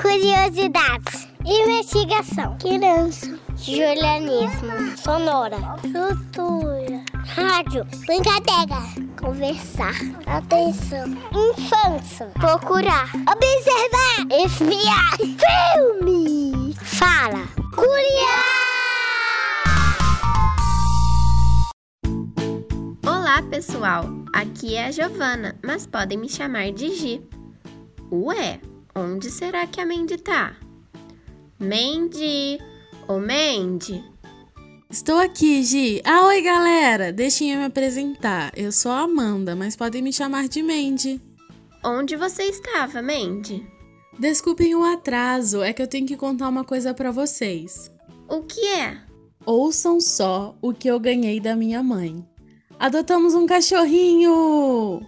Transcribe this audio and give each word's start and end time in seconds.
Curiosidades. 0.00 1.28
Investigação. 1.44 2.56
Criança. 2.58 3.38
Julianismo. 3.56 4.96
Sonora. 4.96 5.56
Cultura. 5.80 7.02
Rádio. 7.26 7.84
Brincadeira. 8.06 8.80
Conversar. 9.20 9.94
Atenção. 10.26 11.08
Infância. 11.32 12.26
Procurar. 12.34 13.10
Observar. 13.26 14.26
Espiar. 14.44 15.16
Filme. 15.18 16.74
Fala. 16.74 17.46
Curiar. 17.74 18.58
Olá, 23.04 23.42
pessoal! 23.50 24.04
Aqui 24.32 24.76
é 24.76 24.86
a 24.86 24.90
Giovana, 24.90 25.56
mas 25.64 25.86
podem 25.86 26.18
me 26.18 26.28
chamar 26.28 26.70
de 26.72 26.94
Gi. 26.94 27.22
Ué, 28.10 28.60
onde 28.98 29.30
será 29.30 29.66
que 29.66 29.80
a 29.80 29.86
Mandy 29.86 30.18
tá? 30.18 30.56
Mandy! 31.58 32.58
Ô 33.06 33.18
Mandy! 33.18 34.04
Estou 34.90 35.18
aqui, 35.18 35.62
Gi. 35.62 36.02
Ah, 36.04 36.26
oi, 36.26 36.42
galera! 36.42 37.12
Deixem 37.12 37.52
eu 37.52 37.58
me 37.58 37.66
apresentar. 37.66 38.52
Eu 38.56 38.72
sou 38.72 38.90
a 38.90 39.00
Amanda, 39.00 39.54
mas 39.54 39.76
podem 39.76 40.02
me 40.02 40.12
chamar 40.12 40.48
de 40.48 40.62
Mandy. 40.62 41.20
Onde 41.84 42.16
você 42.16 42.44
estava, 42.44 43.00
Mandy? 43.00 43.64
Desculpem 44.18 44.74
o 44.74 44.82
atraso, 44.82 45.62
é 45.62 45.72
que 45.72 45.80
eu 45.80 45.86
tenho 45.86 46.06
que 46.06 46.16
contar 46.16 46.48
uma 46.48 46.64
coisa 46.64 46.92
para 46.92 47.12
vocês. 47.12 47.92
O 48.28 48.42
que 48.42 48.66
é? 48.66 48.98
Ouçam 49.46 50.00
só 50.00 50.56
o 50.60 50.72
que 50.72 50.88
eu 50.88 50.98
ganhei 50.98 51.38
da 51.38 51.54
minha 51.54 51.82
mãe. 51.82 52.26
Adotamos 52.78 53.34
um 53.34 53.46
cachorrinho! 53.46 55.00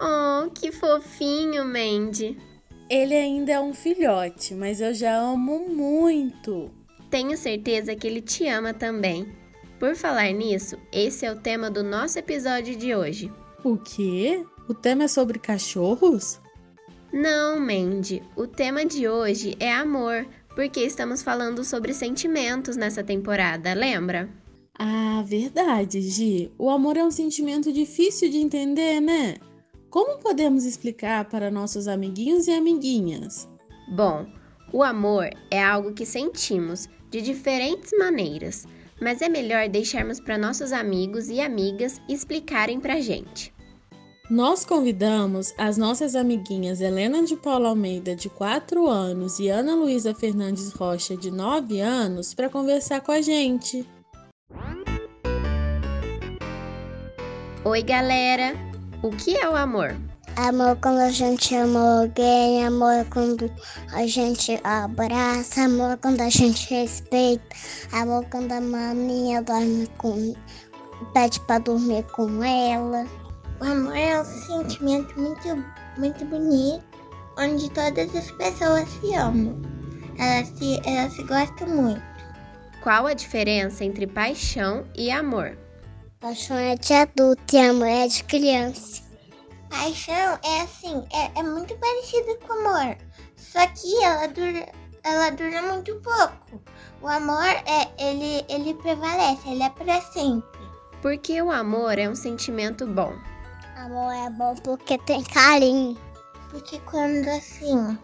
Oh, 0.00 0.50
que 0.54 0.72
fofinho, 0.72 1.64
Mandy. 1.64 2.36
Ele 2.90 3.14
ainda 3.14 3.52
é 3.52 3.60
um 3.60 3.74
filhote, 3.74 4.54
mas 4.54 4.80
eu 4.80 4.94
já 4.94 5.14
amo 5.14 5.68
muito. 5.68 6.70
Tenho 7.10 7.36
certeza 7.36 7.94
que 7.94 8.06
ele 8.06 8.22
te 8.22 8.46
ama 8.46 8.72
também. 8.72 9.26
Por 9.78 9.94
falar 9.94 10.32
nisso, 10.32 10.76
esse 10.90 11.26
é 11.26 11.32
o 11.32 11.38
tema 11.38 11.70
do 11.70 11.82
nosso 11.84 12.18
episódio 12.18 12.74
de 12.74 12.94
hoje. 12.94 13.30
O 13.62 13.76
quê? 13.76 14.42
O 14.66 14.72
tema 14.74 15.04
é 15.04 15.08
sobre 15.08 15.38
cachorros? 15.38 16.40
Não, 17.12 17.60
Mandy. 17.60 18.22
O 18.34 18.46
tema 18.46 18.84
de 18.84 19.06
hoje 19.06 19.54
é 19.60 19.72
amor, 19.72 20.26
porque 20.54 20.80
estamos 20.80 21.22
falando 21.22 21.64
sobre 21.64 21.92
sentimentos 21.92 22.76
nessa 22.76 23.04
temporada, 23.04 23.74
lembra? 23.74 24.28
Ah, 24.78 25.22
verdade, 25.26 26.00
Gi. 26.00 26.50
O 26.56 26.70
amor 26.70 26.96
é 26.96 27.04
um 27.04 27.10
sentimento 27.10 27.72
difícil 27.72 28.30
de 28.30 28.38
entender, 28.38 29.00
né? 29.00 29.36
Como 29.90 30.18
podemos 30.18 30.66
explicar 30.66 31.24
para 31.30 31.50
nossos 31.50 31.88
amiguinhos 31.88 32.46
e 32.46 32.52
amiguinhas? 32.52 33.48
Bom, 33.90 34.26
o 34.70 34.82
amor 34.82 35.30
é 35.50 35.62
algo 35.62 35.94
que 35.94 36.04
sentimos 36.04 36.88
de 37.10 37.22
diferentes 37.22 37.90
maneiras, 37.98 38.66
mas 39.00 39.22
é 39.22 39.30
melhor 39.30 39.66
deixarmos 39.66 40.20
para 40.20 40.36
nossos 40.36 40.72
amigos 40.72 41.30
e 41.30 41.40
amigas 41.40 42.02
explicarem 42.06 42.78
para 42.78 43.00
gente. 43.00 43.54
Nós 44.30 44.62
convidamos 44.62 45.54
as 45.56 45.78
nossas 45.78 46.14
amiguinhas 46.14 46.82
Helena 46.82 47.24
de 47.24 47.34
Paula 47.34 47.70
Almeida, 47.70 48.14
de 48.14 48.28
4 48.28 48.86
anos, 48.86 49.38
e 49.38 49.48
Ana 49.48 49.74
Luísa 49.74 50.14
Fernandes 50.14 50.70
Rocha, 50.70 51.16
de 51.16 51.30
9 51.30 51.80
anos, 51.80 52.34
para 52.34 52.50
conversar 52.50 53.00
com 53.00 53.12
a 53.12 53.22
gente. 53.22 53.88
Oi, 57.64 57.82
galera! 57.82 58.67
O 59.00 59.10
que 59.10 59.36
é 59.36 59.48
o 59.48 59.54
amor? 59.54 59.96
Amor 60.34 60.76
quando 60.82 60.98
a 60.98 61.10
gente 61.10 61.54
ama 61.54 62.00
alguém, 62.00 62.66
amor 62.66 63.06
quando 63.10 63.48
a 63.92 64.04
gente 64.08 64.60
abraça, 64.64 65.66
amor 65.66 65.96
quando 65.98 66.20
a 66.20 66.28
gente 66.28 66.68
respeita, 66.74 67.44
amor 67.92 68.24
quando 68.24 68.50
a 68.50 68.60
maminha 68.60 69.40
dorme 69.40 69.86
com. 69.98 70.34
pede 71.14 71.38
pra 71.40 71.60
dormir 71.60 72.02
com 72.10 72.42
ela. 72.42 73.06
O 73.60 73.64
amor 73.64 73.96
é 73.96 74.20
um 74.20 74.24
sentimento 74.24 75.16
muito, 75.16 75.64
muito 75.96 76.24
bonito, 76.24 76.84
onde 77.38 77.70
todas 77.70 78.12
as 78.16 78.30
pessoas 78.32 78.88
se 79.00 79.14
amam. 79.14 79.62
Elas 80.18 80.48
se, 80.48 80.80
elas 80.84 81.12
se 81.12 81.22
gostam 81.22 81.68
muito. 81.68 82.02
Qual 82.82 83.06
a 83.06 83.14
diferença 83.14 83.84
entre 83.84 84.08
paixão 84.08 84.84
e 84.96 85.08
amor? 85.08 85.56
Paixão 86.20 86.56
é 86.56 86.74
de 86.74 86.92
adulto 86.94 87.54
e 87.54 87.58
amor 87.60 87.86
é 87.86 88.08
de 88.08 88.24
criança. 88.24 89.02
Paixão 89.70 90.36
é 90.42 90.62
assim, 90.62 91.06
é, 91.12 91.38
é 91.38 91.42
muito 91.44 91.76
parecido 91.76 92.36
com 92.44 92.54
amor. 92.54 92.96
Só 93.36 93.64
que 93.68 94.02
ela 94.02 94.26
dura, 94.26 94.68
ela 95.04 95.30
dura 95.30 95.62
muito 95.62 95.94
pouco. 96.00 96.60
O 97.00 97.06
amor 97.06 97.46
é 97.46 97.88
ele, 98.00 98.44
ele 98.48 98.74
prevalece, 98.74 99.48
ele 99.48 99.62
é 99.62 99.70
para 99.70 100.00
sempre. 100.00 100.58
Porque 101.00 101.40
o 101.40 101.52
amor 101.52 101.96
é 101.96 102.08
um 102.08 102.16
sentimento 102.16 102.84
bom. 102.84 103.14
Amor 103.76 104.12
é 104.12 104.28
bom 104.30 104.56
porque 104.56 104.98
tem 104.98 105.22
carinho. 105.22 105.96
Porque 106.50 106.80
quando 106.80 107.28
assim, 107.28 107.96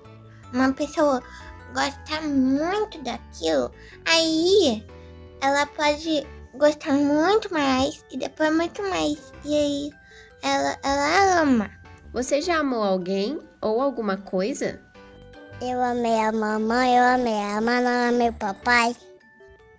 uma 0.52 0.72
pessoa 0.72 1.20
gosta 1.74 2.20
muito 2.20 3.02
daquilo, 3.02 3.72
aí 4.06 4.86
ela 5.40 5.66
pode 5.66 6.24
gostar 6.56 6.92
muito 6.92 7.52
mais 7.52 8.04
e 8.10 8.18
depois 8.18 8.54
muito 8.54 8.82
mais. 8.82 9.32
E 9.44 9.54
aí 9.54 9.90
ela, 10.42 10.78
ela 10.82 11.40
ama. 11.40 11.70
Você 12.12 12.40
já 12.40 12.58
amou 12.58 12.82
alguém 12.82 13.40
ou 13.60 13.80
alguma 13.80 14.16
coisa? 14.16 14.80
Eu 15.60 15.82
amei 15.82 16.20
a 16.20 16.32
mamãe, 16.32 16.96
eu 16.96 17.04
amei 17.04 17.40
a 17.40 17.60
mamãe, 17.60 17.82
eu 17.82 18.08
amei 18.08 18.28
o 18.28 18.32
papai. 18.34 18.94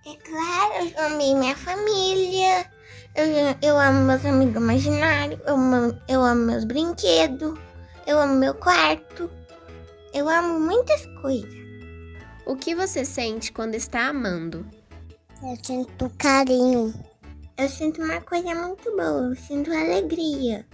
É 0.06 0.16
claro, 0.16 0.92
eu 0.96 1.06
amei 1.06 1.34
minha 1.34 1.56
família. 1.56 2.66
Eu, 3.14 3.26
eu 3.62 3.78
amo 3.78 4.00
meus 4.04 4.24
amigos 4.24 4.56
imaginários. 4.56 5.40
Eu 5.46 5.54
amo, 5.54 5.98
eu 6.08 6.20
amo 6.22 6.46
meus 6.46 6.64
brinquedos. 6.64 7.58
Eu 8.06 8.18
amo 8.18 8.34
meu 8.34 8.54
quarto. 8.54 9.30
Eu 10.12 10.28
amo 10.28 10.60
muitas 10.60 11.06
coisas. 11.20 11.50
O 12.44 12.54
que 12.56 12.74
você 12.74 13.04
sente 13.04 13.52
quando 13.52 13.74
está 13.74 14.08
amando? 14.08 14.66
Eu 15.42 15.56
sinto 15.62 16.10
carinho. 16.18 16.94
Eu 17.58 17.68
sinto 17.68 18.02
uma 18.02 18.20
coisa 18.22 18.54
muito 18.54 18.90
boa. 18.96 19.28
Eu 19.28 19.36
sinto 19.36 19.70
alegria. 19.70 20.66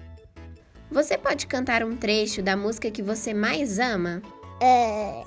Você 0.90 1.18
pode 1.18 1.48
cantar 1.48 1.82
um 1.82 1.96
trecho 1.96 2.42
da 2.42 2.56
música 2.56 2.90
que 2.90 3.02
você 3.02 3.34
mais 3.34 3.80
ama? 3.80 4.22
É. 4.60 5.24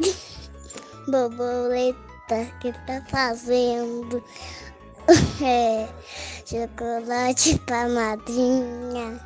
Borboleta 1.06 1.96
que 2.60 2.72
tá 2.86 3.04
fazendo 3.08 4.22
é, 5.44 5.88
chocolate 6.44 7.58
pra 7.60 7.88
madrinha. 7.88 9.20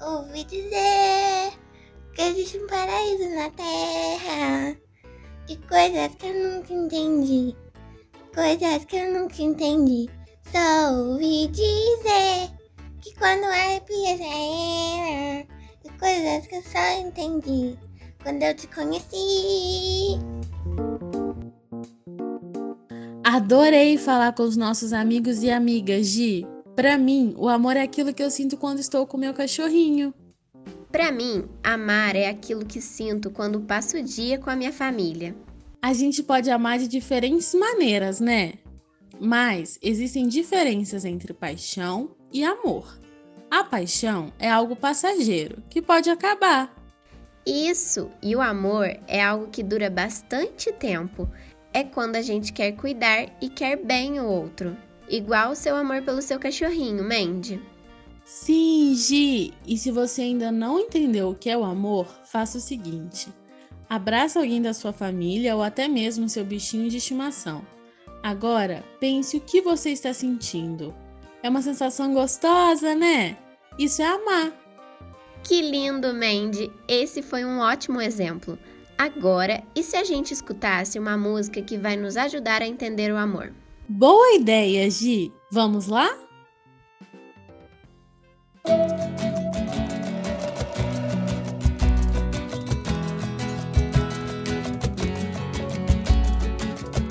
Ouvi 0.00 0.44
dizer 0.44 1.52
que 2.14 2.22
existe 2.22 2.58
um 2.58 2.66
paraíso 2.68 3.34
na 3.34 3.50
terra 3.50 4.76
e 5.48 5.56
coisas 5.56 6.14
que 6.16 6.26
eu 6.26 6.34
nunca 6.34 6.72
entendi. 6.72 7.63
Coisas 8.34 8.84
que 8.86 8.96
eu 8.96 9.14
nunca 9.14 9.40
entendi. 9.40 10.10
Só 10.50 10.92
ouvi 10.92 11.46
dizer 11.48 12.50
que 13.00 13.14
quando 13.14 13.44
arrepia 13.44 14.16
já 14.18 14.24
era. 14.24 15.46
E 15.84 15.88
coisas 15.98 16.46
que 16.48 16.56
eu 16.56 16.62
só 16.62 17.00
entendi 17.00 17.78
quando 18.24 18.42
eu 18.42 18.56
te 18.56 18.66
conheci. 18.66 20.18
Adorei 23.22 23.96
falar 23.96 24.34
com 24.34 24.42
os 24.42 24.56
nossos 24.56 24.92
amigos 24.92 25.42
e 25.42 25.50
amigas, 25.50 26.06
Gi. 26.06 26.46
Para 26.74 26.98
mim, 26.98 27.34
o 27.38 27.48
amor 27.48 27.76
é 27.76 27.82
aquilo 27.82 28.12
que 28.12 28.22
eu 28.22 28.30
sinto 28.30 28.56
quando 28.56 28.80
estou 28.80 29.06
com 29.06 29.16
meu 29.16 29.32
cachorrinho. 29.32 30.12
Para 30.90 31.12
mim, 31.12 31.44
amar 31.62 32.16
é 32.16 32.28
aquilo 32.28 32.64
que 32.64 32.80
sinto 32.80 33.30
quando 33.30 33.60
passo 33.60 33.96
o 33.96 34.02
dia 34.02 34.38
com 34.38 34.50
a 34.50 34.56
minha 34.56 34.72
família. 34.72 35.36
A 35.84 35.92
gente 35.92 36.22
pode 36.22 36.50
amar 36.50 36.78
de 36.78 36.88
diferentes 36.88 37.54
maneiras, 37.54 38.18
né? 38.18 38.54
Mas 39.20 39.78
existem 39.82 40.26
diferenças 40.26 41.04
entre 41.04 41.34
paixão 41.34 42.12
e 42.32 42.42
amor. 42.42 42.98
A 43.50 43.62
paixão 43.62 44.32
é 44.38 44.50
algo 44.50 44.74
passageiro 44.74 45.62
que 45.68 45.82
pode 45.82 46.08
acabar. 46.08 46.74
Isso, 47.44 48.10
e 48.22 48.34
o 48.34 48.40
amor 48.40 48.98
é 49.06 49.22
algo 49.22 49.48
que 49.48 49.62
dura 49.62 49.90
bastante 49.90 50.72
tempo. 50.72 51.28
É 51.70 51.84
quando 51.84 52.16
a 52.16 52.22
gente 52.22 52.54
quer 52.54 52.72
cuidar 52.72 53.36
e 53.38 53.50
quer 53.50 53.76
bem 53.76 54.18
o 54.18 54.24
outro. 54.24 54.74
Igual 55.06 55.50
o 55.50 55.54
seu 55.54 55.76
amor 55.76 56.00
pelo 56.00 56.22
seu 56.22 56.38
cachorrinho, 56.38 57.06
Mandy. 57.06 57.60
Sim, 58.24 58.94
Gi! 58.94 59.52
E 59.66 59.76
se 59.76 59.90
você 59.90 60.22
ainda 60.22 60.50
não 60.50 60.80
entendeu 60.80 61.28
o 61.28 61.34
que 61.34 61.50
é 61.50 61.58
o 61.58 61.62
amor, 61.62 62.06
faça 62.24 62.56
o 62.56 62.60
seguinte: 62.62 63.28
abraça 63.94 64.40
alguém 64.40 64.60
da 64.60 64.74
sua 64.74 64.92
família 64.92 65.54
ou 65.54 65.62
até 65.62 65.86
mesmo 65.88 66.28
seu 66.28 66.44
bichinho 66.44 66.88
de 66.88 66.96
estimação. 66.96 67.64
Agora, 68.22 68.84
pense 68.98 69.36
o 69.36 69.40
que 69.40 69.60
você 69.60 69.90
está 69.90 70.12
sentindo. 70.12 70.94
É 71.42 71.48
uma 71.48 71.62
sensação 71.62 72.14
gostosa, 72.14 72.94
né? 72.94 73.36
Isso 73.78 74.02
é 74.02 74.06
amar. 74.06 74.52
Que 75.42 75.60
lindo, 75.60 76.14
Mandy! 76.14 76.72
Esse 76.88 77.22
foi 77.22 77.44
um 77.44 77.58
ótimo 77.60 78.00
exemplo. 78.00 78.58
Agora, 78.96 79.62
e 79.74 79.82
se 79.82 79.96
a 79.96 80.04
gente 80.04 80.32
escutasse 80.32 80.98
uma 80.98 81.18
música 81.18 81.60
que 81.60 81.76
vai 81.76 81.96
nos 81.96 82.16
ajudar 82.16 82.62
a 82.62 82.66
entender 82.66 83.12
o 83.12 83.16
amor? 83.16 83.52
Boa 83.86 84.34
ideia, 84.34 84.88
Gi! 84.90 85.30
Vamos 85.50 85.86
lá? 85.86 86.23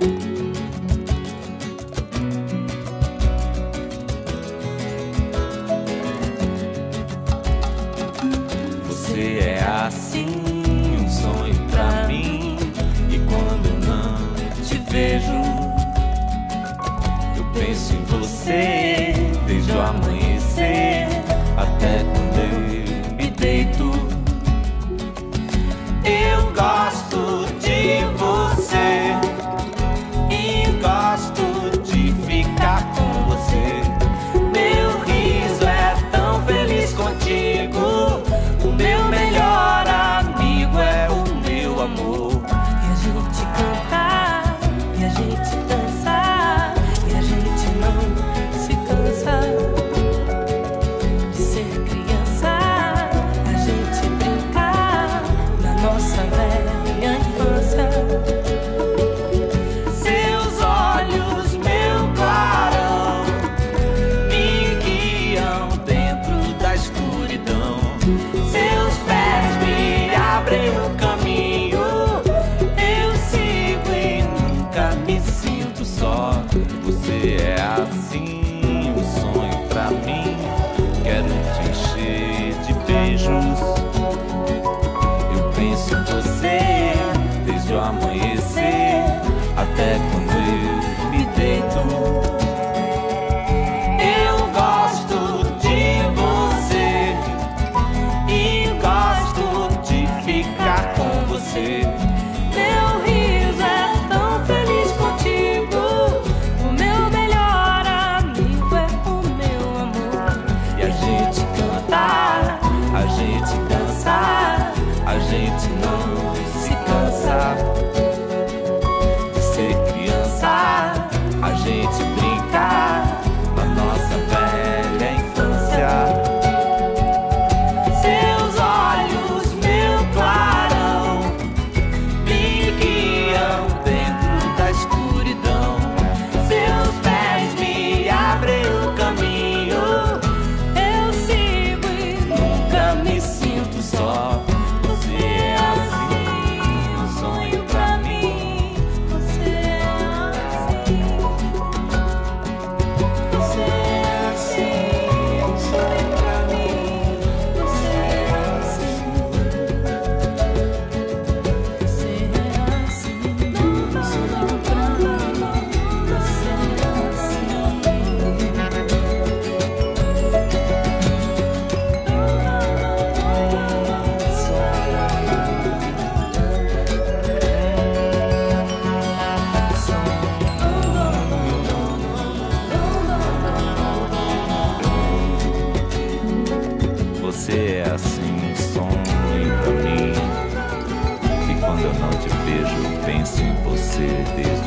Você 0.04 0.33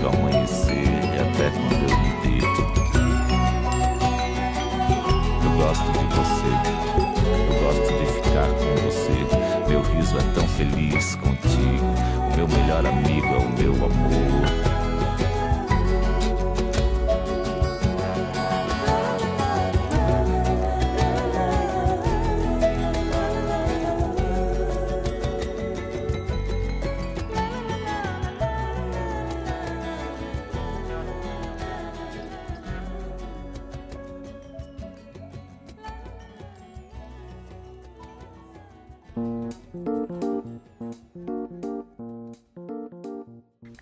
desde 0.07 0.09
o 0.09 0.09
amanhecer 0.09 0.87
e 0.87 1.19
até 1.19 1.51
quando 1.51 1.91
eu 1.91 1.99
me 1.99 2.13
deito. 2.23 2.63
Eu 5.45 5.51
gosto 5.57 5.93
de 5.93 6.05
você, 6.15 6.51
eu 7.49 7.57
gosto 7.65 7.89
de 7.99 8.07
ficar 8.13 8.49
com 8.49 8.71
você. 8.85 9.19
Meu 9.69 9.83
riso 9.83 10.17
é 10.19 10.23
tão 10.35 10.47
feliz 10.49 11.17
contigo. 11.17 11.87
O 12.33 12.37
meu 12.37 12.49
melhor 12.49 12.87
amigo 12.87 13.27
é 13.27 13.39
o 13.39 13.49
meu 13.59 13.75
amor. 13.85 14.86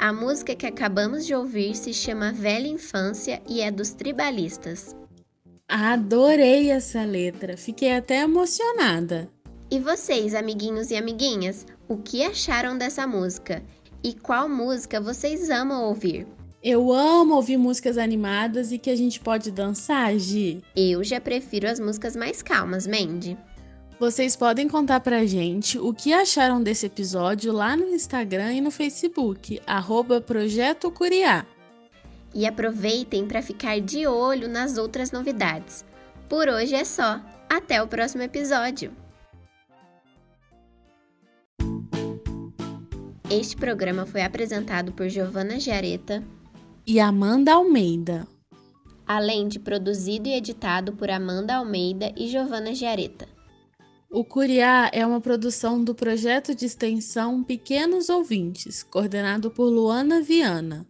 A 0.04 0.12
música 0.12 0.54
que 0.54 0.66
acabamos 0.66 1.25
de 1.25 1.34
ouvir 1.34 1.75
se 1.75 1.94
chama 1.94 2.30
Velha 2.30 2.68
Infância 2.68 3.40
e 3.49 3.62
é 3.62 3.70
dos 3.70 3.92
Tribalistas. 3.92 4.94
Adorei 5.66 6.70
essa 6.70 7.02
letra, 7.06 7.56
fiquei 7.56 7.96
até 7.96 8.20
emocionada. 8.20 9.30
E 9.70 9.80
vocês, 9.80 10.34
amiguinhos 10.34 10.90
e 10.90 10.96
amiguinhas, 10.96 11.66
o 11.88 11.96
que 11.96 12.23
acharam 12.23 12.76
dessa 12.76 13.06
música? 13.06 13.62
E 14.02 14.12
qual 14.12 14.46
música 14.46 15.00
vocês 15.00 15.49
amam 15.49 15.84
ouvir? 15.84 16.26
Eu 16.62 16.92
amo 16.92 17.37
ouvir 17.37 17.56
músicas 17.56 17.96
animadas 17.96 18.73
e 18.73 18.78
que 18.78 18.90
a 18.90 18.96
gente 18.96 19.18
pode 19.18 19.50
dançar, 19.50 20.14
Gi. 20.18 20.62
Eu 20.76 21.02
já 21.02 21.18
prefiro 21.18 21.66
as 21.66 21.80
músicas 21.80 22.14
mais 22.14 22.42
calmas, 22.42 22.87
Mandy. 22.87 23.38
Vocês 23.98 24.34
podem 24.34 24.68
contar 24.68 25.00
pra 25.00 25.24
gente 25.24 25.78
o 25.78 25.92
que 25.94 26.12
acharam 26.12 26.62
desse 26.62 26.86
episódio 26.86 27.52
lá 27.52 27.76
no 27.76 27.86
Instagram 27.88 28.52
e 28.54 28.60
no 28.60 28.70
Facebook, 28.70 29.60
arroba 29.66 30.20
Projeto 30.20 30.90
Curiá. 30.90 31.46
E 32.34 32.44
aproveitem 32.46 33.26
para 33.26 33.40
ficar 33.40 33.80
de 33.80 34.06
olho 34.06 34.48
nas 34.48 34.76
outras 34.76 35.12
novidades. 35.12 35.84
Por 36.28 36.48
hoje 36.48 36.74
é 36.74 36.84
só. 36.84 37.20
Até 37.48 37.80
o 37.82 37.86
próximo 37.86 38.22
episódio! 38.22 38.92
Este 43.30 43.56
programa 43.56 44.04
foi 44.06 44.22
apresentado 44.22 44.92
por 44.92 45.08
Giovana 45.08 45.58
Giareta, 45.58 46.22
E 46.86 46.98
Amanda 47.00 47.54
Almeida. 47.54 48.26
além 49.06 49.48
de 49.48 49.58
produzido 49.58 50.28
e 50.28 50.34
editado 50.34 50.92
por 50.94 51.10
Amanda 51.10 51.56
Almeida 51.56 52.12
e 52.16 52.26
Giovana 52.26 52.74
Giareta. 52.74 53.28
O 54.14 54.25
Curiá 54.25 54.88
é 54.92 55.04
uma 55.04 55.21
produção 55.21 55.83
do 55.83 55.92
projeto 55.92 56.54
de 56.54 56.64
extensão 56.66 57.42
Pequenos 57.42 58.09
Ouvintes, 58.09 58.80
coordenado 58.85 59.50
por 59.50 59.64
Luana 59.64 60.23
Viana. 60.23 60.87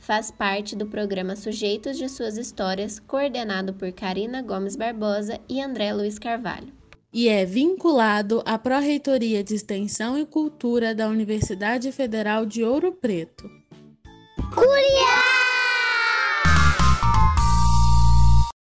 Faz 0.00 0.30
parte 0.30 0.76
do 0.76 0.86
programa 0.86 1.34
Sujeitos 1.34 1.98
de 1.98 2.08
Suas 2.08 2.38
Histórias, 2.38 3.00
coordenado 3.00 3.74
por 3.74 3.90
Karina 3.90 4.42
Gomes 4.42 4.76
Barbosa 4.76 5.40
e 5.48 5.60
André 5.60 5.92
Luiz 5.92 6.20
Carvalho. 6.20 6.72
e 7.12 7.28
é 7.28 7.44
vinculado 7.44 8.40
à 8.46 8.56
Pró-Reitoria 8.56 9.42
de 9.42 9.56
Extensão 9.56 10.16
e 10.16 10.24
Cultura 10.24 10.94
da 10.94 11.08
Universidade 11.08 11.90
Federal 11.90 12.46
de 12.46 12.62
Ouro 12.62 12.92
Preto. 12.92 13.50
Curiá! 14.54 15.29